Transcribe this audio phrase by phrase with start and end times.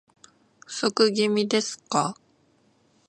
[0.65, 2.15] 不足気味ですか